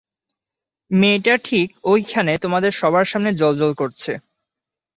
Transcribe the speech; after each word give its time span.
মেয়েটা 0.91 1.33
ঠিক 1.43 1.67
ঐখানে 1.83 2.33
তোমাদের 2.43 2.71
সবার 2.71 3.05
সামনে 3.05 3.31
জ্বলজ্বল 3.33 3.71
করছে। 3.73 4.11